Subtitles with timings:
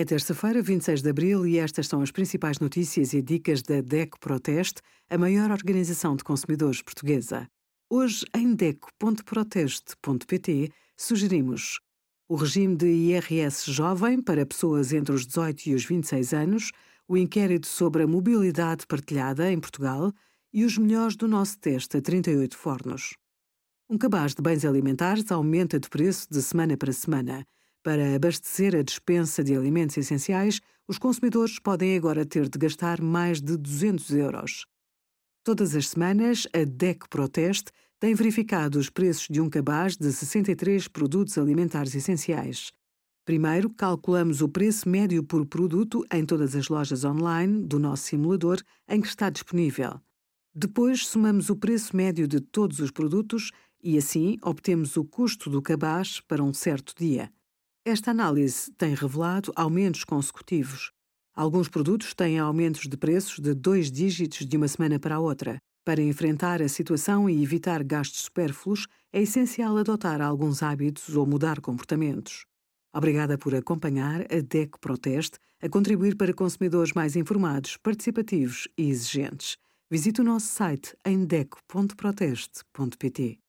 [0.00, 4.18] É terça-feira, 26 de abril, e estas são as principais notícias e dicas da DECO
[4.18, 4.80] Proteste,
[5.10, 7.46] a maior organização de consumidores portuguesa.
[7.90, 11.80] Hoje, em DECO.proteste.pt, sugerimos
[12.30, 16.72] o regime de IRS jovem para pessoas entre os 18 e os 26 anos,
[17.06, 20.14] o inquérito sobre a mobilidade partilhada em Portugal
[20.50, 23.18] e os melhores do nosso teste a 38 fornos.
[23.86, 27.44] Um cabaz de bens alimentares aumenta de preço de semana para semana.
[27.82, 33.40] Para abastecer a dispensa de alimentos essenciais, os consumidores podem agora ter de gastar mais
[33.40, 34.66] de 200 euros.
[35.42, 40.88] Todas as semanas, a DEC Proteste tem verificado os preços de um cabaz de 63
[40.88, 42.70] produtos alimentares essenciais.
[43.24, 48.60] Primeiro, calculamos o preço médio por produto em todas as lojas online do nosso simulador
[48.86, 49.98] em que está disponível.
[50.54, 53.52] Depois, somamos o preço médio de todos os produtos
[53.82, 57.32] e, assim, obtemos o custo do cabaz para um certo dia.
[57.84, 60.92] Esta análise tem revelado aumentos consecutivos.
[61.34, 65.56] Alguns produtos têm aumentos de preços de dois dígitos de uma semana para a outra.
[65.82, 71.58] Para enfrentar a situação e evitar gastos supérfluos, é essencial adotar alguns hábitos ou mudar
[71.62, 72.44] comportamentos.
[72.94, 79.56] Obrigada por acompanhar a DEC Proteste a contribuir para consumidores mais informados, participativos e exigentes.
[79.90, 83.40] Visite o nosso site em deco.proteste.pt.